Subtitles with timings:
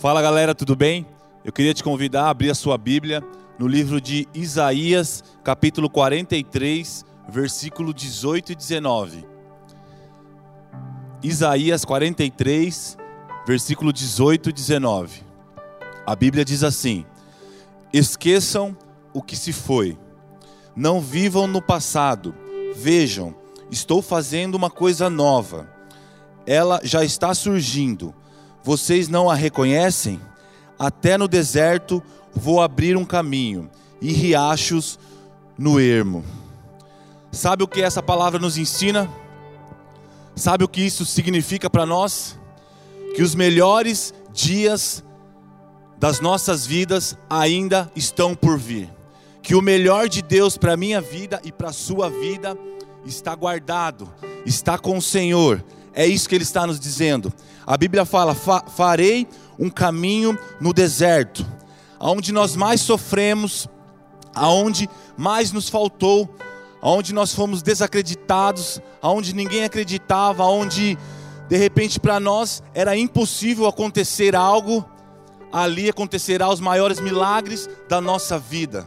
[0.00, 1.06] Fala galera, tudo bem?
[1.44, 3.22] Eu queria te convidar a abrir a sua Bíblia
[3.58, 9.26] no livro de Isaías, capítulo 43, versículo 18 e 19.
[11.22, 12.96] Isaías 43,
[13.46, 15.22] versículo 18 e 19.
[16.06, 17.04] A Bíblia diz assim:
[17.92, 18.74] Esqueçam
[19.12, 19.98] o que se foi,
[20.74, 22.34] não vivam no passado,
[22.74, 23.34] vejam,
[23.70, 25.68] estou fazendo uma coisa nova,
[26.46, 28.14] ela já está surgindo
[28.62, 30.20] vocês não a reconhecem?
[30.78, 32.02] Até no deserto
[32.34, 34.98] vou abrir um caminho e riachos
[35.58, 36.24] no ermo.
[37.32, 39.08] Sabe o que essa palavra nos ensina?
[40.34, 42.38] Sabe o que isso significa para nós?
[43.14, 45.04] Que os melhores dias
[45.98, 48.90] das nossas vidas ainda estão por vir.
[49.42, 52.56] Que o melhor de Deus para a minha vida e para a sua vida
[53.04, 54.12] está guardado,
[54.44, 57.32] está com o Senhor é isso que ele está nos dizendo.
[57.70, 61.46] A Bíblia fala: farei um caminho no deserto,
[62.00, 63.68] aonde nós mais sofremos,
[64.34, 66.28] aonde mais nos faltou,
[66.82, 70.98] aonde nós fomos desacreditados, aonde ninguém acreditava, aonde
[71.48, 74.84] de repente para nós era impossível acontecer algo,
[75.52, 78.84] ali acontecerá os maiores milagres da nossa vida.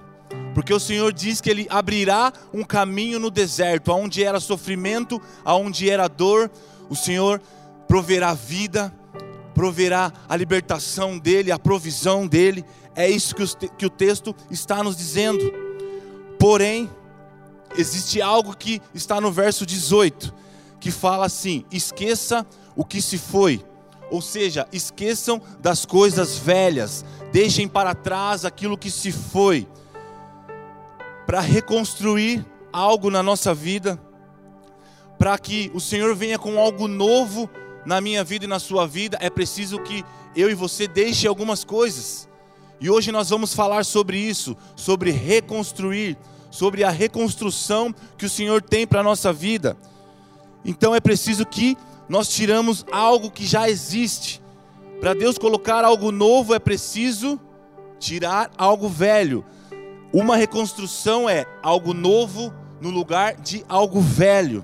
[0.54, 5.90] Porque o Senhor diz que Ele abrirá um caminho no deserto, aonde era sofrimento, aonde
[5.90, 6.52] era dor,
[6.90, 7.40] o Senhor
[7.88, 8.94] proverá vida,
[9.54, 12.66] proverá a libertação dEle, a provisão dEle.
[12.96, 15.52] É isso que, que o texto está nos dizendo.
[16.40, 16.90] Porém,
[17.78, 20.34] existe algo que está no verso 18,
[20.80, 23.64] que fala assim: esqueça o que se foi.
[24.12, 29.68] Ou seja, esqueçam das coisas velhas, deixem para trás aquilo que se foi,
[31.26, 34.00] para reconstruir algo na nossa vida
[35.24, 37.50] para que o Senhor venha com algo novo
[37.86, 40.04] na minha vida e na sua vida, é preciso que
[40.36, 42.28] eu e você deixe algumas coisas.
[42.80, 46.18] E hoje nós vamos falar sobre isso, sobre reconstruir,
[46.50, 49.78] sobre a reconstrução que o Senhor tem para a nossa vida.
[50.66, 51.78] Então é preciso que
[52.08, 54.42] nós tiramos algo que já existe.
[55.00, 57.40] Para Deus colocar algo novo é preciso
[58.00, 59.46] tirar algo velho.
[60.12, 64.64] Uma reconstrução é algo novo no lugar de algo velho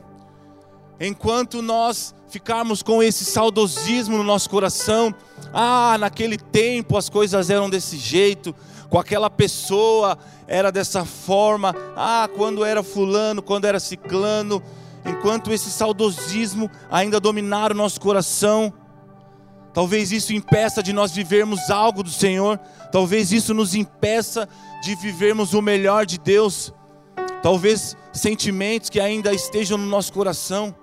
[0.99, 5.13] enquanto nós ficarmos com esse saudosismo no nosso coração,
[5.53, 8.53] ah, naquele tempo as coisas eram desse jeito,
[8.89, 10.17] com aquela pessoa
[10.47, 14.61] era dessa forma, ah, quando era fulano, quando era ciclano,
[15.05, 18.73] enquanto esse saudosismo ainda dominar o nosso coração,
[19.73, 22.59] talvez isso impeça de nós vivermos algo do Senhor,
[22.91, 24.47] talvez isso nos impeça
[24.81, 26.73] de vivermos o melhor de Deus,
[27.41, 30.75] talvez sentimentos que ainda estejam no nosso coração,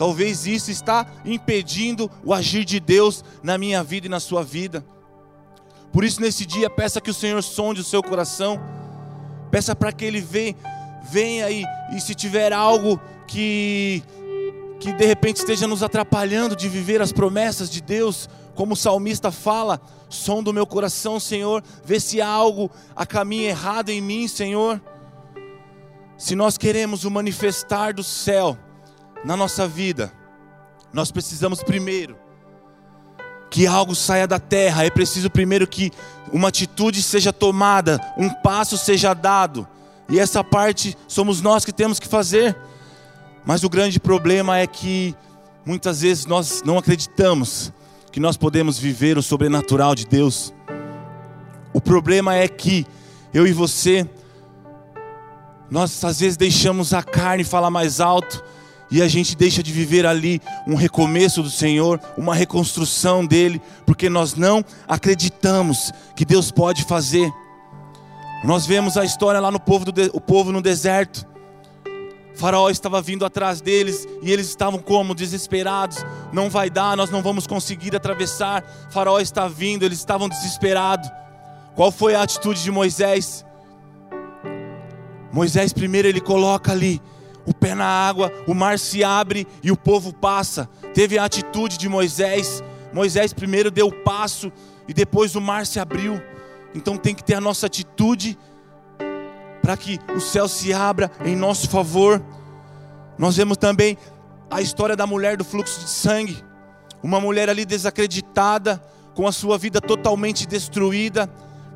[0.00, 4.82] Talvez isso está impedindo o agir de Deus na minha vida e na sua vida.
[5.92, 8.58] Por isso nesse dia peça que o Senhor sonde o seu coração.
[9.50, 10.56] Peça para que ele venha,
[11.02, 14.02] venha e, e se tiver algo que
[14.80, 19.30] que de repente esteja nos atrapalhando de viver as promessas de Deus, como o salmista
[19.30, 19.78] fala,
[20.08, 24.80] som do meu coração, Senhor, vê se há algo a caminho errado em mim, Senhor.
[26.16, 28.56] Se nós queremos o manifestar do céu,
[29.24, 30.12] na nossa vida,
[30.92, 32.16] nós precisamos primeiro
[33.50, 35.90] que algo saia da terra, é preciso primeiro que
[36.32, 39.66] uma atitude seja tomada, um passo seja dado,
[40.08, 42.56] e essa parte somos nós que temos que fazer.
[43.44, 45.14] Mas o grande problema é que
[45.64, 47.72] muitas vezes nós não acreditamos
[48.12, 50.52] que nós podemos viver o sobrenatural de Deus.
[51.72, 52.84] O problema é que
[53.32, 54.08] eu e você,
[55.70, 58.42] nós às vezes deixamos a carne falar mais alto,
[58.90, 64.10] e a gente deixa de viver ali um recomeço do Senhor, uma reconstrução dele, porque
[64.10, 67.32] nós não acreditamos que Deus pode fazer.
[68.42, 71.28] Nós vemos a história lá no povo, do, o povo no deserto.
[72.34, 75.98] Faraó estava vindo atrás deles e eles estavam como desesperados.
[76.32, 78.64] Não vai dar, nós não vamos conseguir atravessar.
[78.90, 81.08] Faraó está vindo, eles estavam desesperados.
[81.76, 83.44] Qual foi a atitude de Moisés?
[85.32, 87.00] Moisés primeiro ele coloca ali
[87.46, 90.68] o pé na água, o mar se abre e o povo passa.
[90.94, 92.62] Teve a atitude de Moisés.
[92.92, 94.52] Moisés primeiro deu o passo
[94.86, 96.20] e depois o mar se abriu.
[96.74, 98.38] Então tem que ter a nossa atitude
[99.62, 102.22] para que o céu se abra em nosso favor.
[103.18, 103.96] Nós vemos também
[104.50, 106.42] a história da mulher do fluxo de sangue.
[107.02, 108.82] Uma mulher ali desacreditada,
[109.14, 111.30] com a sua vida totalmente destruída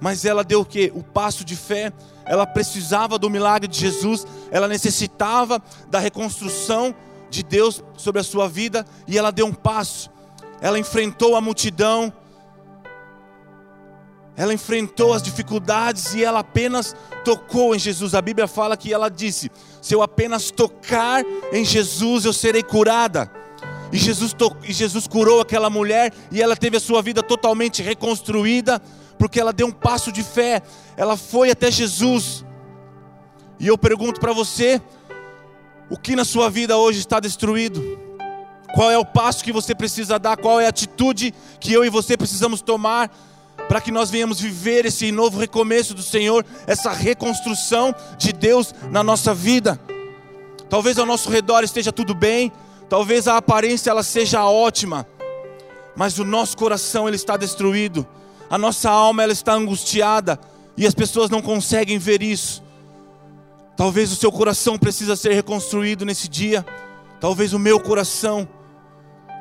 [0.05, 0.93] mas ela deu o que?
[0.95, 1.91] O passo de fé.
[2.27, 6.95] Ela precisava do milagre de Jesus, ela necessitava da reconstrução
[7.31, 10.11] de Deus sobre a sua vida e ela deu um passo.
[10.61, 12.13] Ela enfrentou a multidão
[14.37, 18.15] ela enfrentou as dificuldades e ela apenas tocou em Jesus.
[18.15, 19.51] A Bíblia fala que ela disse:
[19.81, 23.31] Se eu apenas tocar em Jesus, eu serei curada.
[23.95, 28.83] E Jesus, e Jesus curou aquela mulher e ela teve a sua vida totalmente reconstruída,
[29.17, 30.61] porque ela deu um passo de fé,
[30.97, 32.45] ela foi até Jesus.
[33.61, 34.83] E eu pergunto para você:
[35.89, 37.81] o que na sua vida hoje está destruído?
[38.75, 40.39] Qual é o passo que você precisa dar?
[40.39, 43.09] Qual é a atitude que eu e você precisamos tomar?
[43.69, 49.03] para que nós venhamos viver esse novo recomeço do Senhor, essa reconstrução de Deus na
[49.03, 49.81] nossa vida.
[50.69, 52.53] Talvez ao nosso redor esteja tudo bem,
[52.89, 55.07] talvez a aparência ela seja ótima,
[55.97, 58.07] mas o nosso coração ele está destruído,
[58.51, 60.39] a nossa alma ela está angustiada
[60.77, 62.63] e as pessoas não conseguem ver isso.
[63.77, 66.65] Talvez o seu coração precisa ser reconstruído nesse dia,
[67.21, 68.49] talvez o meu coração.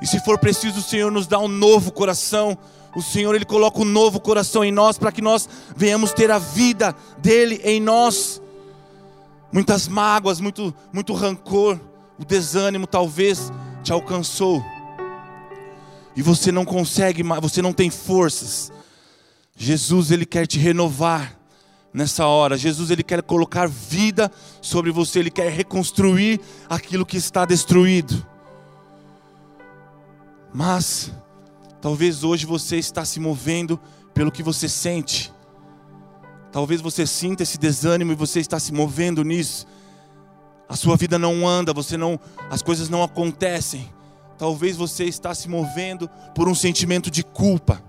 [0.02, 2.58] E se for preciso, o Senhor nos dá um novo coração,
[2.96, 6.38] o Senhor ele coloca um novo coração em nós para que nós venhamos ter a
[6.38, 8.42] vida dele em nós.
[9.52, 11.80] Muitas mágoas, muito muito rancor,
[12.24, 13.52] o desânimo talvez
[13.84, 14.64] te alcançou.
[16.16, 18.72] E você não consegue, você não tem forças.
[19.56, 21.38] Jesus ele quer te renovar
[21.94, 22.58] nessa hora.
[22.58, 24.32] Jesus ele quer colocar vida
[24.62, 26.40] sobre você, ele quer reconstruir
[26.70, 28.26] aquilo que está destruído.
[30.54, 31.12] Mas
[31.84, 33.78] Talvez hoje você está se movendo
[34.14, 35.34] pelo que você sente.
[36.50, 39.68] Talvez você sinta esse desânimo e você está se movendo nisso.
[40.68, 42.20] A sua vida não anda, você não,
[42.50, 43.90] as coisas não acontecem.
[44.38, 47.82] Talvez você está se movendo por um sentimento de culpa.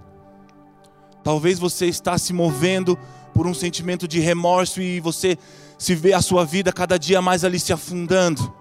[1.22, 2.98] Talvez você está se movendo
[3.32, 5.38] por um sentimento de remorso e você
[5.78, 8.52] se vê a sua vida cada dia mais ali se afundando.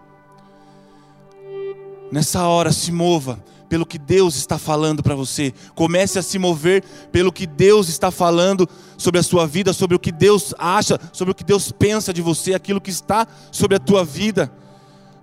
[2.11, 5.51] Nessa hora se mova pelo que Deus está falando para você.
[5.73, 9.99] Comece a se mover pelo que Deus está falando sobre a sua vida, sobre o
[9.99, 13.79] que Deus acha, sobre o que Deus pensa de você, aquilo que está sobre a
[13.79, 14.53] tua vida.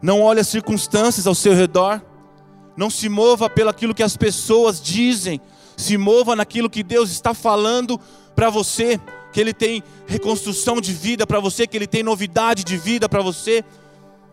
[0.02, 2.02] Não olhe as circunstâncias ao seu redor.
[2.76, 5.41] Não se mova pelo aquilo que as pessoas dizem.
[5.76, 8.00] Se mova naquilo que Deus está falando
[8.35, 8.99] para você,
[9.32, 13.23] que Ele tem reconstrução de vida para você, que Ele tem novidade de vida para
[13.23, 13.64] você.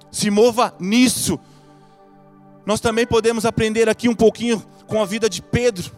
[0.09, 1.39] Se mova nisso
[2.67, 5.89] nós também podemos aprender aqui um pouquinho com a vida de Pedro.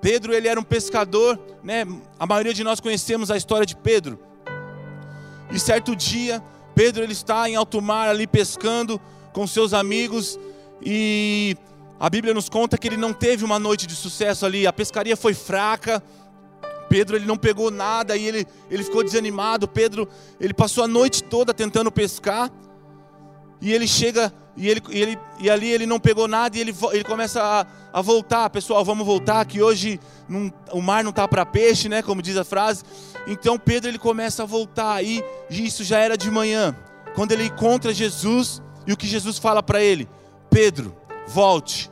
[0.00, 1.86] Pedro, ele era um pescador, né?
[2.18, 4.18] A maioria de nós conhecemos a história de Pedro.
[5.52, 6.42] E certo dia,
[6.74, 9.00] Pedro ele está em alto mar ali pescando
[9.32, 10.36] com seus amigos
[10.82, 11.56] e
[12.00, 15.16] a Bíblia nos conta que ele não teve uma noite de sucesso ali, a pescaria
[15.16, 16.02] foi fraca.
[16.88, 19.68] Pedro ele não pegou nada e ele, ele ficou desanimado.
[19.68, 20.08] Pedro
[20.40, 22.50] ele passou a noite toda tentando pescar
[23.60, 26.74] e ele chega e, ele, e, ele, e ali ele não pegou nada e ele,
[26.92, 28.50] ele começa a, a voltar.
[28.50, 32.02] Pessoal, vamos voltar, que hoje não, o mar não está para peixe, né?
[32.02, 32.82] Como diz a frase.
[33.26, 36.76] Então Pedro ele começa a voltar e isso já era de manhã.
[37.14, 40.08] Quando ele encontra Jesus e o que Jesus fala para ele:
[40.50, 40.96] Pedro,
[41.26, 41.90] volte.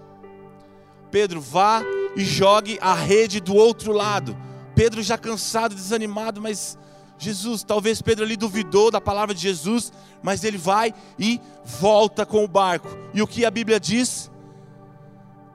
[1.10, 1.82] Pedro, vá
[2.16, 4.36] e jogue a rede do outro lado.
[4.74, 6.78] Pedro já cansado, desanimado, mas
[7.18, 9.92] Jesus, talvez Pedro ali duvidou da palavra de Jesus,
[10.22, 12.88] mas ele vai e volta com o barco.
[13.12, 14.30] E o que a Bíblia diz?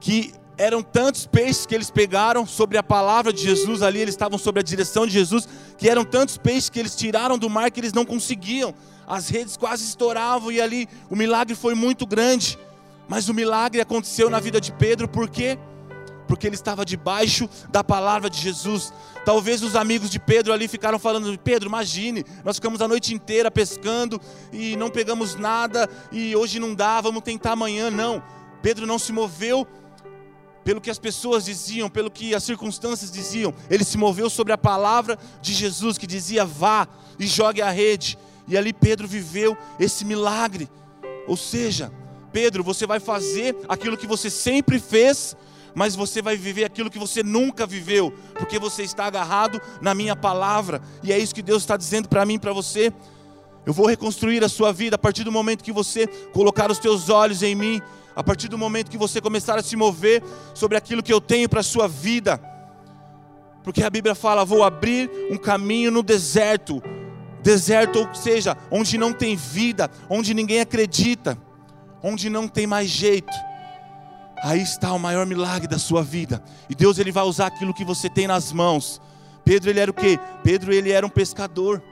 [0.00, 4.38] Que eram tantos peixes que eles pegaram sobre a palavra de Jesus, ali eles estavam
[4.38, 7.80] sobre a direção de Jesus, que eram tantos peixes que eles tiraram do mar que
[7.80, 8.74] eles não conseguiam.
[9.06, 12.58] As redes quase estouravam e ali o milagre foi muito grande.
[13.08, 15.58] Mas o milagre aconteceu na vida de Pedro, por quê?
[16.26, 18.92] Porque ele estava debaixo da palavra de Jesus.
[19.24, 23.50] Talvez os amigos de Pedro ali ficaram falando: Pedro, imagine, nós ficamos a noite inteira
[23.50, 24.20] pescando
[24.52, 27.90] e não pegamos nada e hoje não dá, vamos tentar amanhã.
[27.90, 28.22] Não,
[28.62, 29.66] Pedro não se moveu
[30.64, 34.58] pelo que as pessoas diziam, pelo que as circunstâncias diziam, ele se moveu sobre a
[34.58, 36.88] palavra de Jesus que dizia: vá
[37.18, 38.18] e jogue a rede.
[38.48, 40.68] E ali Pedro viveu esse milagre.
[41.26, 41.92] Ou seja,
[42.32, 45.36] Pedro, você vai fazer aquilo que você sempre fez
[45.74, 50.14] mas você vai viver aquilo que você nunca viveu, porque você está agarrado na minha
[50.14, 52.92] palavra, e é isso que Deus está dizendo para mim e para você.
[53.66, 57.08] Eu vou reconstruir a sua vida a partir do momento que você colocar os teus
[57.08, 57.80] olhos em mim,
[58.14, 60.22] a partir do momento que você começar a se mover
[60.54, 62.40] sobre aquilo que eu tenho para a sua vida.
[63.62, 66.82] Porque a Bíblia fala: vou abrir um caminho no deserto.
[67.42, 71.36] Deserto, ou seja, onde não tem vida, onde ninguém acredita,
[72.02, 73.32] onde não tem mais jeito.
[74.44, 76.44] Aí está o maior milagre da sua vida.
[76.68, 79.00] E Deus ele vai usar aquilo que você tem nas mãos.
[79.42, 80.20] Pedro ele era o quê?
[80.42, 81.82] Pedro ele era um pescador.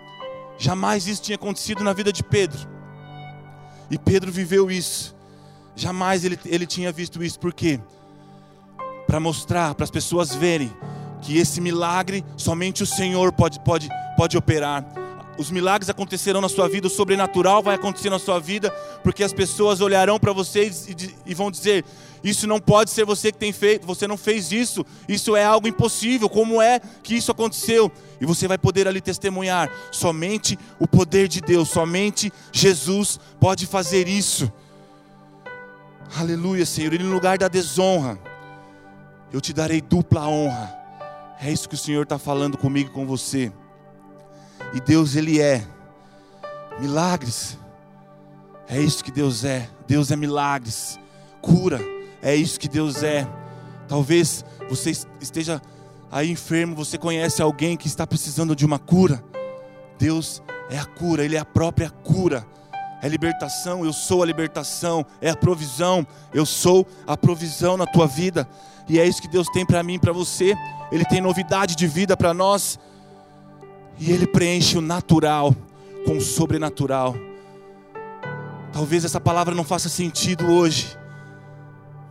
[0.58, 2.68] Jamais isso tinha acontecido na vida de Pedro.
[3.90, 5.16] E Pedro viveu isso.
[5.74, 7.40] Jamais ele, ele tinha visto isso.
[7.40, 7.80] Por quê?
[9.06, 10.70] Para mostrar, para as pessoas verem
[11.22, 15.01] que esse milagre somente o Senhor pode, pode, pode operar.
[15.42, 18.70] Os milagres acontecerão na sua vida, o sobrenatural vai acontecer na sua vida,
[19.02, 21.84] porque as pessoas olharão para vocês e, e vão dizer:
[22.22, 25.66] Isso não pode ser você que tem feito, você não fez isso, isso é algo
[25.66, 27.90] impossível, como é que isso aconteceu?
[28.20, 34.06] E você vai poder ali testemunhar: somente o poder de Deus, somente Jesus pode fazer
[34.06, 34.50] isso.
[36.16, 38.16] Aleluia, Senhor, e no lugar da desonra,
[39.32, 40.72] eu te darei dupla honra.
[41.40, 43.52] É isso que o Senhor está falando comigo e com você.
[44.74, 45.62] E Deus, Ele é
[46.80, 47.58] milagres.
[48.68, 49.68] É isso que Deus é.
[49.86, 50.98] Deus é milagres.
[51.40, 51.80] Cura.
[52.22, 53.26] É isso que Deus é.
[53.88, 55.60] Talvez você esteja
[56.10, 59.22] aí enfermo, você conhece alguém que está precisando de uma cura.
[59.98, 62.46] Deus é a cura, Ele é a própria cura.
[63.02, 65.04] É libertação, eu sou a libertação.
[65.20, 68.48] É a provisão, eu sou a provisão na tua vida.
[68.88, 70.54] E é isso que Deus tem para mim para você.
[70.90, 72.78] Ele tem novidade de vida para nós.
[73.98, 75.54] E Ele preenche o natural
[76.04, 77.14] com o sobrenatural.
[78.72, 80.96] Talvez essa palavra não faça sentido hoje,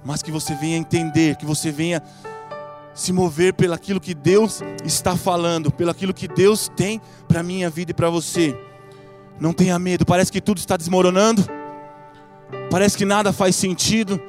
[0.04, 2.02] mas que você venha entender, que você venha
[2.94, 7.44] se mover pelo aquilo que Deus está falando, pelo aquilo que Deus tem para a
[7.44, 8.58] minha vida e para você.
[9.40, 11.44] Não tenha medo, parece que tudo está desmoronando,
[12.70, 14.22] parece que nada faz sentido,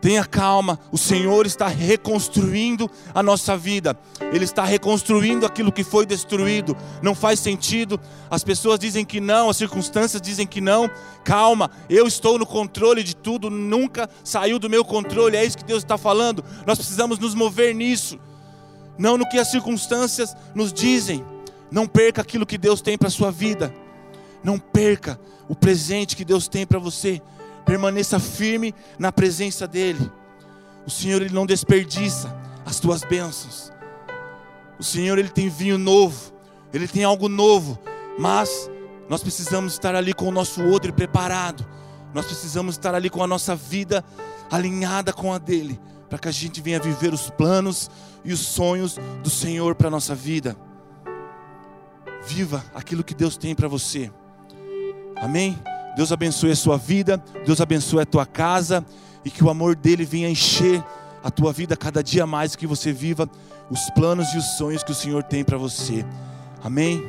[0.00, 3.98] Tenha calma, o Senhor está reconstruindo a nossa vida,
[4.32, 6.76] Ele está reconstruindo aquilo que foi destruído.
[7.02, 7.98] Não faz sentido,
[8.30, 10.90] as pessoas dizem que não, as circunstâncias dizem que não.
[11.24, 15.64] Calma, eu estou no controle de tudo, nunca saiu do meu controle, é isso que
[15.64, 16.44] Deus está falando.
[16.66, 18.18] Nós precisamos nos mover nisso,
[18.98, 21.24] não no que as circunstâncias nos dizem.
[21.68, 23.74] Não perca aquilo que Deus tem para a sua vida,
[24.44, 27.20] não perca o presente que Deus tem para você
[27.66, 30.10] permaneça firme na presença dEle.
[30.86, 33.72] O Senhor ele não desperdiça as tuas bênçãos.
[34.78, 36.32] O Senhor ele tem vinho novo,
[36.72, 37.78] ele tem algo novo,
[38.18, 38.70] mas
[39.08, 41.66] nós precisamos estar ali com o nosso odre preparado.
[42.14, 44.04] Nós precisamos estar ali com a nossa vida
[44.50, 47.90] alinhada com a dele, para que a gente venha viver os planos
[48.24, 50.56] e os sonhos do Senhor para a nossa vida.
[52.26, 54.10] Viva aquilo que Deus tem para você.
[55.16, 55.58] Amém?
[55.96, 58.84] Deus abençoe a sua vida, Deus abençoe a tua casa
[59.24, 60.84] e que o amor dele venha encher
[61.24, 63.28] a tua vida cada dia mais, que você viva
[63.70, 66.04] os planos e os sonhos que o Senhor tem para você.
[66.62, 67.04] Amém?